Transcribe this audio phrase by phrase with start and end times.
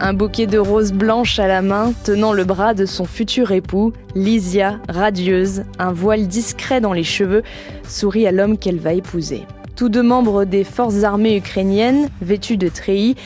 [0.00, 3.94] Un bouquet de roses blanches à la main, tenant le bras de son futur époux,
[4.14, 7.42] Lysia, radieuse, un voile discret dans les cheveux,
[7.88, 9.46] sourit à l'homme qu'elle va épouser.
[9.76, 13.16] Tous deux membres des forces armées ukrainiennes, vêtus de treillis,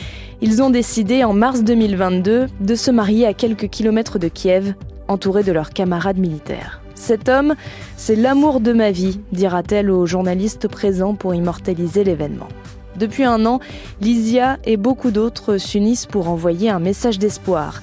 [0.40, 4.74] ils ont décidé en mars 2022 de se marier à quelques kilomètres de Kiev,
[5.08, 6.80] entourés de leurs camarades militaires.
[6.98, 7.54] Cet homme,
[7.96, 12.48] c'est l'amour de ma vie, dira-t-elle aux journalistes présents pour immortaliser l'événement.
[12.96, 13.60] Depuis un an,
[14.00, 17.80] Lysia et beaucoup d'autres s'unissent pour envoyer un message d'espoir,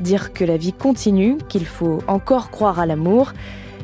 [0.00, 3.32] dire que la vie continue, qu'il faut encore croire à l'amour.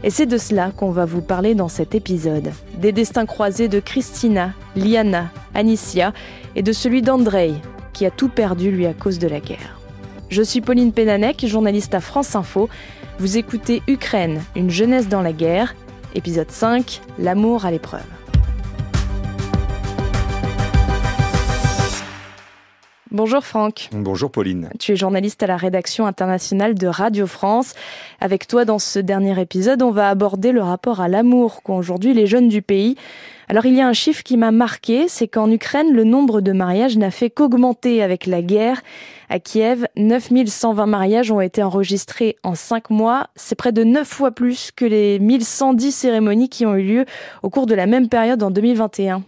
[0.05, 2.53] Et c'est de cela qu'on va vous parler dans cet épisode.
[2.79, 6.13] Des destins croisés de Christina, Liana, Anicia
[6.55, 7.55] et de celui d'Andrei,
[7.95, 9.81] qui a tout perdu lui à cause de la guerre.
[10.29, 12.69] Je suis Pauline Pénanec, journaliste à France Info.
[13.21, 15.77] Vous écoutez Ukraine, une jeunesse dans la guerre,
[16.17, 18.03] épisode 5, L'amour à l'épreuve.
[23.15, 23.91] Bonjour Franck.
[23.93, 24.71] Bonjour Pauline.
[24.81, 27.75] Tu es journaliste à la rédaction internationale de Radio France.
[28.21, 32.13] Avec toi, dans ce dernier épisode, on va aborder le rapport à l'amour qu'ont aujourd'hui
[32.13, 32.97] les jeunes du pays.
[33.49, 36.51] Alors il y a un chiffre qui m'a marqué, c'est qu'en Ukraine, le nombre de
[36.51, 38.83] mariages n'a fait qu'augmenter avec la guerre.
[39.29, 43.29] À Kiev, 9120 mariages ont été enregistrés en 5 mois.
[43.37, 47.05] C'est près de 9 fois plus que les 1110 cérémonies qui ont eu lieu
[47.45, 49.23] au cours de la même période en 2021.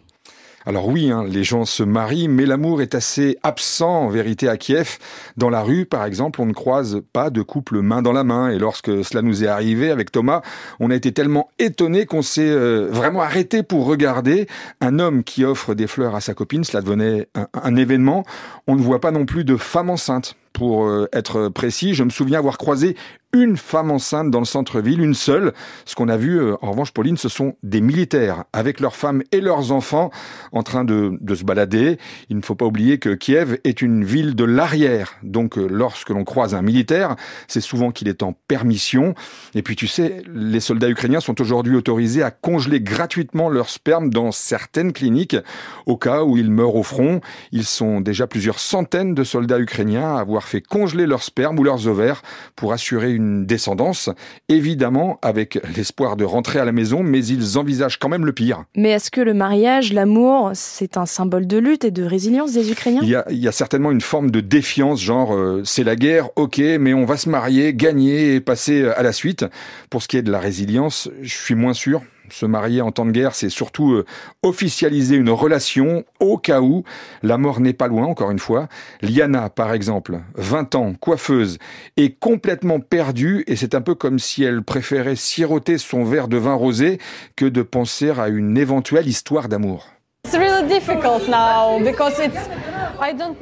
[0.69, 4.57] Alors oui, hein, les gens se marient, mais l'amour est assez absent en vérité à
[4.57, 4.99] Kiev.
[5.37, 8.51] Dans la rue, par exemple, on ne croise pas de couple main dans la main.
[8.51, 10.43] Et lorsque cela nous est arrivé avec Thomas,
[10.81, 14.49] on a été tellement étonnés qu'on s'est euh, vraiment arrêté pour regarder
[14.81, 16.65] un homme qui offre des fleurs à sa copine.
[16.65, 18.25] Cela devenait un événement.
[18.67, 21.93] On ne voit pas non plus de femme enceinte pour euh, être précis.
[21.93, 22.97] Je me souviens avoir croisé
[23.35, 25.53] une femme enceinte dans le centre-ville, une seule.
[25.85, 29.23] Ce qu'on a vu, euh, en revanche, Pauline, ce sont des militaires avec leurs femmes
[29.33, 30.11] et leurs enfants
[30.53, 31.99] en train de, se balader.
[32.31, 35.17] Il ne faut pas oublier que Kiev est une ville de l'arrière.
[35.23, 37.17] Donc, euh, lorsque l'on croise un militaire,
[37.47, 39.15] c'est souvent qu'il est en permission.
[39.55, 44.09] Et puis, tu sais, les soldats ukrainiens sont aujourd'hui autorisés à congeler gratuitement leur sperme
[44.09, 45.37] dans certaines cliniques
[45.85, 47.21] au cas où ils meurent au front.
[47.53, 51.65] Ils sont déjà plusieurs centaines de soldats ukrainiens à avoir fait congeler leur sperme ou
[51.65, 52.23] leurs ovaires
[52.55, 54.11] pour assurer une descendance,
[54.49, 58.65] évidemment avec l'espoir de rentrer à la maison, mais ils envisagent quand même le pire.
[58.77, 62.71] Mais est-ce que le mariage, l'amour, c'est un symbole de lutte et de résilience des
[62.71, 63.01] Ukrainiens?
[63.03, 65.97] Il y, a, il y a certainement une forme de défiance, genre euh, c'est la
[65.97, 69.45] guerre, ok, mais on va se marier, gagner et passer à la suite.
[69.91, 73.07] Pour ce qui est de la résilience, je suis moins sûr se marier en temps
[73.07, 74.05] de guerre, c'est surtout euh,
[74.43, 76.85] officialiser une relation au cas où
[77.23, 78.69] la mort n'est pas loin, encore une fois.
[79.03, 81.59] Liana, par exemple, 20 ans, coiffeuse,
[81.97, 86.37] est complètement perdue et c'est un peu comme si elle préférait siroter son verre de
[86.37, 86.99] vin rosé
[87.37, 89.87] que de penser à une éventuelle histoire d'amour.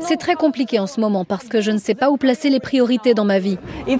[0.01, 2.61] C'est très compliqué en ce moment parce que je ne sais pas où placer les
[2.61, 3.59] priorités dans ma vie.
[3.87, 3.99] Uh,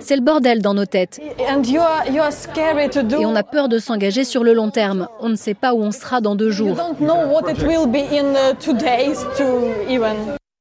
[0.00, 1.20] C'est le bordel dans nos têtes.
[1.20, 5.08] Et on a peur de s'engager sur le long terme.
[5.20, 6.76] On ne sait pas où on sera dans deux jours.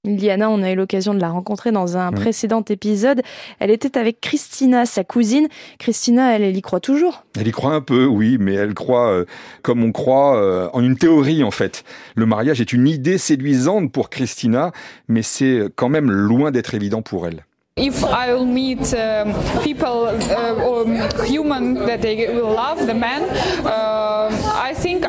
[0.05, 3.21] Liana, on a eu l'occasion de la rencontrer dans un précédent épisode.
[3.59, 5.49] Elle était avec Christina, sa cousine.
[5.77, 7.25] Christina, elle, elle y croit toujours.
[7.37, 9.25] Elle y croit un peu, oui, mais elle croit euh,
[9.61, 11.83] comme on croit euh, en une théorie en fait.
[12.15, 14.71] Le mariage est une idée séduisante pour Christina,
[15.09, 17.43] mais c'est quand même loin d'être évident pour elle.
[17.79, 19.23] If I will meet uh,
[19.63, 20.85] people uh, or
[21.25, 23.23] human that they will love, the man,
[23.63, 25.08] uh, I think I will choose to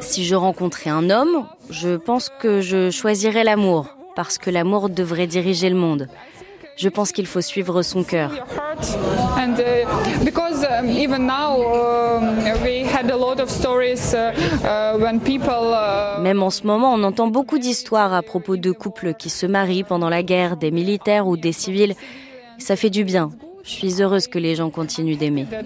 [0.00, 5.26] Si je rencontrais un homme, je pense que je choisirais l'amour, parce que l'amour devrait
[5.26, 6.08] diriger le monde.
[6.76, 8.30] Je pense qu'il faut suivre son cœur.
[16.20, 19.84] Même en ce moment, on entend beaucoup d'histoires à propos de couples qui se marient
[19.84, 21.94] pendant la guerre, des militaires ou des civils.
[22.58, 23.30] Ça fait du bien.
[23.64, 25.46] Je suis heureuse que les gens continuent d'aimer.
[25.52, 25.56] Uh,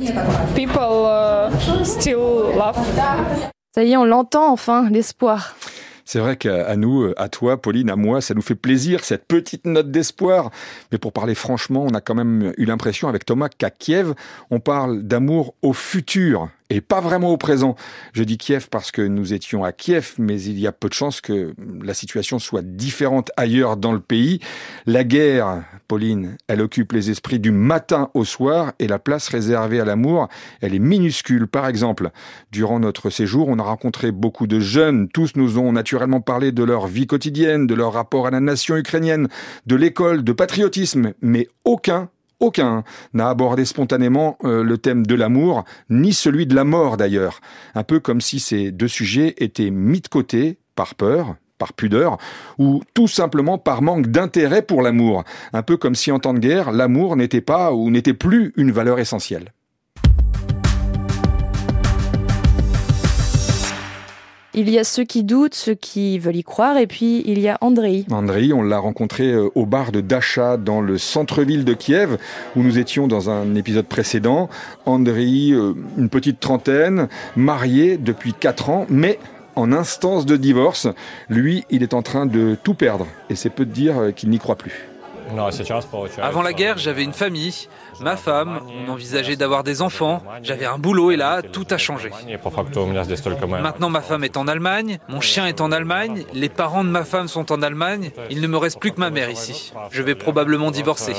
[3.75, 5.57] Ça y est, on l'entend enfin, l'espoir.
[6.05, 9.67] C'est vrai qu'à nous, à toi, Pauline, à moi, ça nous fait plaisir, cette petite
[9.67, 10.51] note d'espoir.
[10.93, 14.15] Mais pour parler franchement, on a quand même eu l'impression avec Thomas qu'à Kiev,
[14.51, 17.77] on parle d'amour au futur et pas vraiment au présent.
[18.13, 20.95] Je dis Kiev parce que nous étions à Kiev, mais il y a peu de
[20.95, 24.41] chances que la situation soit différente ailleurs dans le pays.
[24.87, 29.81] La guerre, Pauline, elle occupe les esprits du matin au soir et la place réservée
[29.81, 30.29] à l'amour,
[30.61, 31.47] elle est minuscule.
[31.47, 32.11] Par exemple,
[32.51, 35.09] durant notre séjour, on a rencontré beaucoup de jeunes.
[35.09, 38.77] Tous nous ont naturellement parlé de leur vie quotidienne, de leur rapport à la nation
[38.77, 39.29] ukrainienne,
[39.67, 42.09] de l'école, de patriotisme, mais aucun
[42.41, 42.85] aucun
[43.15, 47.41] n'a abordé spontanément euh, le thème de l'amour, ni celui de la mort d'ailleurs.
[47.75, 52.19] Un peu comme si ces deux sujets étaient mis de côté par peur, par pudeur,
[52.59, 55.25] ou tout simplement par manque d'intérêt pour l'amour.
[55.53, 58.71] Un peu comme si en temps de guerre, l'amour n'était pas ou n'était plus une
[58.71, 59.53] valeur essentielle.
[64.59, 67.47] Il y a ceux qui doutent, ceux qui veulent y croire, et puis il y
[67.47, 68.07] a Andrei.
[68.11, 72.17] Andrei, on l'a rencontré euh, au bar de Dacha dans le centre-ville de Kiev,
[72.57, 74.49] où nous étions dans un épisode précédent.
[74.87, 79.19] Andrei, euh, une petite trentaine, marié depuis 4 ans, mais
[79.57, 80.89] en instance de divorce.
[81.29, 84.31] Lui, il est en train de tout perdre, et c'est peu de dire euh, qu'il
[84.31, 84.89] n'y croit plus.
[86.23, 87.69] Avant la guerre, j'avais une famille,
[88.01, 92.11] ma femme, on envisageait d'avoir des enfants, j'avais un boulot et là, tout a changé.
[93.49, 97.05] Maintenant, ma femme est en Allemagne, mon chien est en Allemagne, les parents de ma
[97.05, 99.73] femme sont en Allemagne, il ne me reste plus que ma mère ici.
[99.91, 101.15] Je vais probablement divorcer.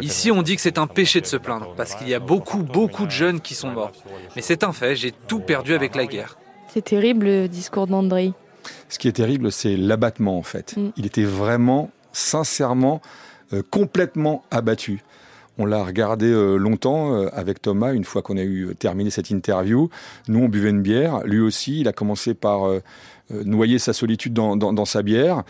[0.00, 2.62] Ici, on dit que c'est un péché de se plaindre, parce qu'il y a beaucoup,
[2.62, 3.92] beaucoup de jeunes qui sont morts.
[4.36, 6.36] Mais c'est un fait, j'ai tout perdu avec la guerre.
[6.68, 8.32] C'est terrible le discours d'André.
[8.88, 10.76] Ce qui est terrible, c'est l'abattement en fait.
[10.76, 10.90] Mm.
[10.96, 13.00] Il était vraiment, sincèrement,
[13.52, 15.02] euh, complètement abattu.
[15.58, 19.30] On l'a regardé euh, longtemps euh, avec Thomas une fois qu'on a eu terminé cette
[19.30, 19.90] interview.
[20.28, 21.20] Nous, on buvait une bière.
[21.24, 22.62] Lui aussi, il a commencé par
[23.30, 25.42] noyer sa solitude dans, dans, sa bière,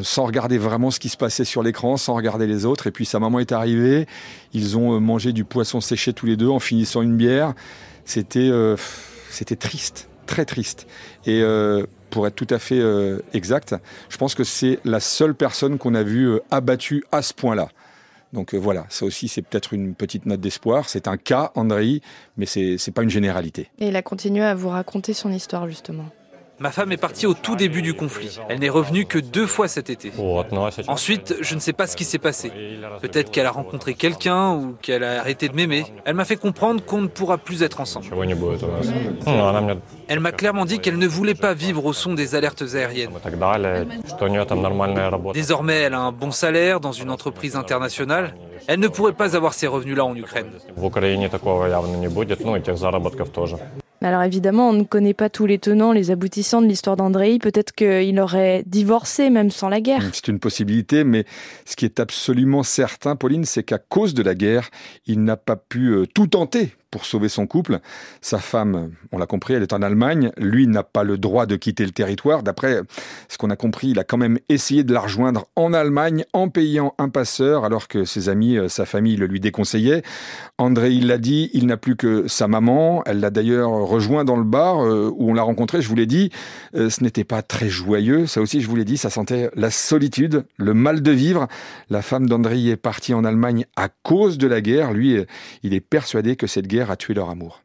[0.00, 2.86] sans regarder vraiment ce qui se passait sur l'écran, sans regarder les autres.
[2.86, 4.06] Et puis sa maman est arrivée.
[4.52, 7.54] Ils ont mangé du poisson séché tous les deux en finissant une bière.
[8.04, 8.50] C'était
[9.30, 10.86] c'était triste, très triste.
[11.26, 11.42] Et
[12.10, 13.74] pour être tout à fait euh, exact,
[14.08, 17.68] je pense que c'est la seule personne qu'on a vue euh, abattue à ce point-là.
[18.32, 20.88] Donc euh, voilà, ça aussi c'est peut-être une petite note d'espoir.
[20.88, 22.00] C'est un cas, Andrei,
[22.36, 23.70] mais c'est n'est pas une généralité.
[23.78, 26.06] Et il a continué à vous raconter son histoire justement.
[26.60, 28.38] Ma femme est partie au tout début du conflit.
[28.48, 30.12] Elle n'est revenue que deux fois cet été.
[30.88, 32.50] Ensuite, je ne sais pas ce qui s'est passé.
[33.00, 35.84] Peut-être qu'elle a rencontré quelqu'un ou qu'elle a arrêté de m'aimer.
[36.04, 38.06] Elle m'a fait comprendre qu'on ne pourra plus être ensemble.
[40.08, 43.10] Elle m'a clairement dit qu'elle ne voulait pas vivre au son des alertes aériennes.
[45.32, 48.34] Désormais, elle a un bon salaire dans une entreprise internationale.
[48.66, 50.50] Elle ne pourrait pas avoir ces revenus-là en Ukraine.
[54.00, 57.38] Alors évidemment, on ne connaît pas tous les tenants, les aboutissants de l'histoire d'Andrei.
[57.38, 60.02] Peut-être qu'il aurait divorcé même sans la guerre.
[60.12, 61.24] C'est une possibilité, mais
[61.64, 64.70] ce qui est absolument certain, Pauline, c'est qu'à cause de la guerre,
[65.06, 67.80] il n'a pas pu euh, tout tenter pour sauver son couple.
[68.20, 70.30] Sa femme, on l'a compris, elle est en Allemagne.
[70.38, 72.42] Lui n'a pas le droit de quitter le territoire.
[72.42, 72.80] D'après
[73.28, 76.48] ce qu'on a compris, il a quand même essayé de la rejoindre en Allemagne en
[76.48, 80.02] payant un passeur alors que ses amis, euh, sa famille le lui déconseillaient.
[80.56, 83.02] André, il l'a dit, il n'a plus que sa maman.
[83.06, 85.82] Elle l'a d'ailleurs rejoint dans le bar euh, où on l'a rencontré.
[85.82, 86.30] Je vous l'ai dit,
[86.74, 88.26] euh, ce n'était pas très joyeux.
[88.26, 91.48] Ça aussi, je vous l'ai dit, ça sentait la solitude, le mal de vivre.
[91.90, 94.92] La femme d'André est partie en Allemagne à cause de la guerre.
[94.92, 95.18] Lui,
[95.62, 97.62] il est persuadé que cette guerre à tuer leur amour.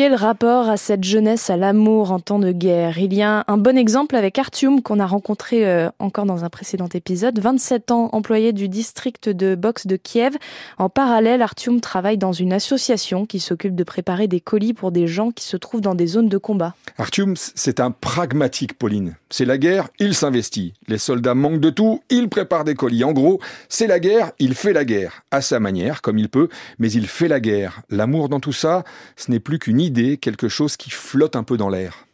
[0.00, 2.96] Quel rapport à cette jeunesse à l'amour en temps de guerre?
[2.96, 6.48] Il y a un bon exemple avec Artium qu'on a rencontré euh, encore dans un
[6.48, 7.38] précédent épisode.
[7.38, 10.38] 27 ans, employé du district de boxe de Kiev.
[10.78, 15.06] En parallèle, Artium travaille dans une association qui s'occupe de préparer des colis pour des
[15.06, 16.74] gens qui se trouvent dans des zones de combat.
[16.96, 19.16] Artium, c'est un pragmatique, Pauline.
[19.28, 20.72] C'est la guerre, il s'investit.
[20.88, 23.04] Les soldats manquent de tout, il prépare des colis.
[23.04, 25.24] En gros, c'est la guerre, il fait la guerre.
[25.30, 26.48] À sa manière, comme il peut,
[26.78, 27.82] mais il fait la guerre.
[27.90, 28.82] L'amour dans tout ça,
[29.16, 32.06] ce n'est plus qu'une idée quelque chose qui flotte un peu dans l'air.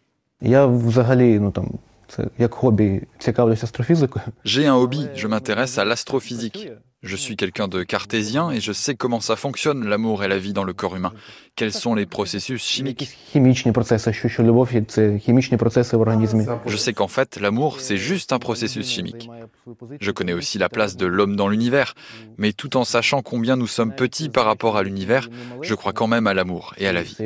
[4.44, 6.68] J'ai un hobby, je m'intéresse à l'astrophysique.
[7.06, 10.52] Je suis quelqu'un de cartésien et je sais comment ça fonctionne l'amour et la vie
[10.52, 11.12] dans le corps humain.
[11.54, 13.08] Quels sont les processus chimiques
[16.66, 19.30] Je sais qu'en fait, l'amour, c'est juste un processus chimique.
[20.00, 21.94] Je connais aussi la place de l'homme dans l'univers,
[22.38, 25.28] mais tout en sachant combien nous sommes petits par rapport à l'univers,
[25.62, 27.16] je crois quand même à l'amour et à la vie.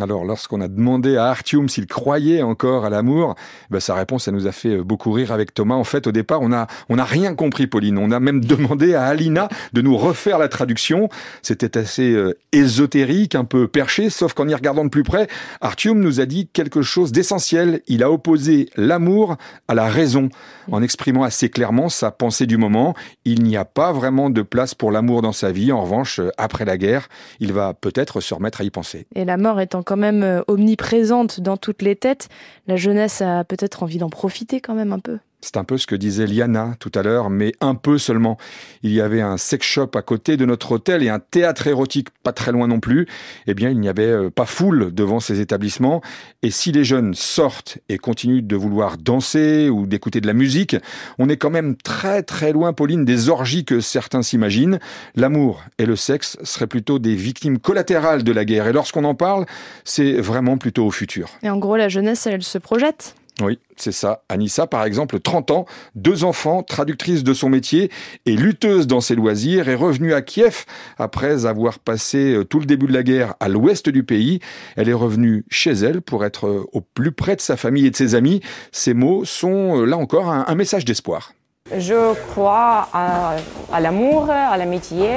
[0.00, 3.34] Alors, lorsqu'on a demandé à Artium s'il croyait encore à l'amour,
[3.70, 5.74] ben, sa réponse, ça nous a fait euh, beaucoup rire avec Thomas.
[5.74, 6.54] En fait, au départ, on
[6.88, 7.98] on a rien compris, Pauline.
[7.98, 11.08] On a même demandé à Alina de nous refaire la traduction.
[11.42, 15.28] C'était assez euh, ésotérique, un peu perché, sauf qu'en y regardant de plus près,
[15.60, 17.80] Artium nous a dit quelque chose d'essentiel.
[17.86, 19.36] Il a opposé l'amour
[19.68, 20.28] à la raison,
[20.70, 22.94] en exprimant assez clairement sa pensée du moment.
[23.24, 25.70] Il n'y a pas vraiment de place pour l'amour dans sa vie.
[25.72, 27.08] En revanche, euh, après la guerre,
[27.38, 29.06] il va peut-être se remettre à y penser.
[29.14, 32.28] Et la mort étant quand même euh, omniprésente dans toutes les têtes,
[32.66, 35.18] la jeunesse a peut-être envie d'en profiter quand même un peu.
[35.44, 38.38] C'est un peu ce que disait Liana tout à l'heure, mais un peu seulement.
[38.82, 42.08] Il y avait un sex shop à côté de notre hôtel et un théâtre érotique
[42.22, 43.06] pas très loin non plus.
[43.46, 46.00] Eh bien, il n'y avait euh, pas foule devant ces établissements.
[46.42, 50.76] Et si les jeunes sortent et continuent de vouloir danser ou d'écouter de la musique,
[51.18, 54.78] on est quand même très très loin, Pauline, des orgies que certains s'imaginent.
[55.14, 58.66] L'amour et le sexe seraient plutôt des victimes collatérales de la guerre.
[58.66, 59.44] Et lorsqu'on en parle,
[59.84, 61.28] c'est vraiment plutôt au futur.
[61.42, 64.22] Et en gros, la jeunesse, elle se projette oui, c'est ça.
[64.28, 67.90] Anissa, par exemple, 30 ans, deux enfants, traductrice de son métier
[68.26, 70.64] et lutteuse dans ses loisirs, est revenue à Kiev
[70.98, 74.38] après avoir passé euh, tout le début de la guerre à l'ouest du pays.
[74.76, 77.90] Elle est revenue chez elle pour être euh, au plus près de sa famille et
[77.90, 78.40] de ses amis.
[78.70, 81.32] Ces mots sont, euh, là encore, un, message d'espoir.
[81.76, 83.36] Je crois à,
[83.72, 85.10] à l'amour, à l'amitié.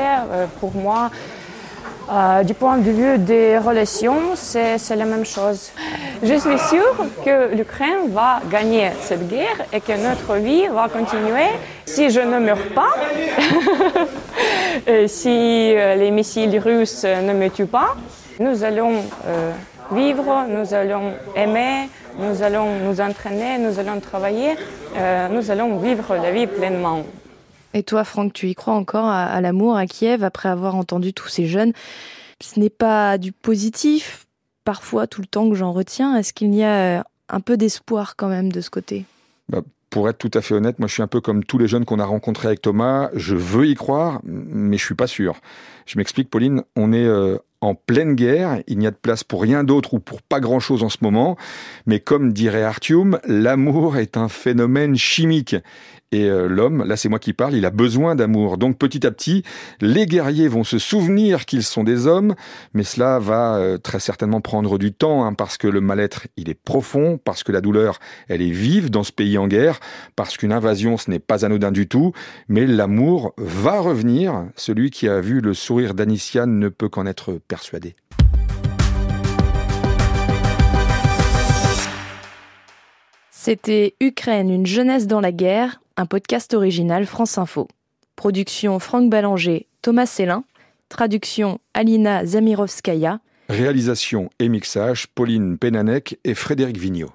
[0.60, 1.12] Pour moi,
[2.10, 5.72] euh, du point de vue des relations, c'est la même chose.
[6.24, 6.96] Je suis sûre
[7.26, 11.50] que l'Ukraine va gagner cette guerre et que notre vie va continuer
[11.86, 12.94] si je ne meurs pas,
[15.08, 17.96] si euh, les missiles russes ne me tuent pas.
[18.40, 18.94] Nous allons
[19.28, 19.52] euh,
[19.92, 24.56] vivre, nous allons aimer, nous allons nous entraîner, nous allons travailler,
[25.30, 27.04] nous allons vivre la vie pleinement.
[27.78, 31.28] Et toi, Franck, tu y crois encore à, l'amour à Kiev après avoir entendu tous
[31.28, 31.74] ces jeunes?
[32.42, 34.26] Ce n'est pas du positif,
[34.64, 36.16] parfois tout le temps que j'en retiens.
[36.16, 39.06] Est-ce qu'il y a euh, un peu d'espoir quand même de ce côté?
[39.48, 41.68] Bah, pour être tout à fait honnête, moi je suis un peu comme tous les
[41.68, 43.10] jeunes qu'on a rencontrés avec Thomas.
[43.14, 45.36] Je veux y croire, mais je suis pas sûr.
[45.86, 46.64] Je m'explique, Pauline.
[46.76, 48.62] On est euh, en pleine guerre.
[48.68, 50.98] Il n'y a de place pour rien d'autre ou pour pas grand chose en ce
[51.02, 51.38] moment.
[51.86, 55.56] Mais comme dirait Artium, l'amour est un phénomène chimique.
[56.14, 58.58] Et euh, l'homme, là c'est moi qui parle, il a besoin d'amour.
[58.58, 59.44] Donc petit à petit,
[59.82, 62.34] les guerriers vont se souvenir qu'ils sont des hommes,
[62.74, 66.50] mais cela va euh, très certainement prendre du temps, hein, parce que le mal-être, il
[66.50, 68.00] est profond, parce que la douleur,
[68.30, 69.82] elle est vive dans ce pays en guerre,
[70.16, 72.14] parce qu'une invasion, ce n'est pas anodin du tout,
[72.48, 74.46] mais l'amour va revenir.
[74.56, 77.96] Celui qui a vu le sourire d'Anicia ne peut qu'en être persuadé.
[83.30, 87.68] C'était Ukraine, une jeunesse dans la guerre, un podcast original France Info.
[88.16, 90.44] Production Franck Ballanger, Thomas Célin.
[90.90, 93.20] Traduction Alina Zamirovskaya.
[93.50, 94.48] Réalisation et
[95.14, 97.12] Pauline Penanek et Frédéric Vigneault.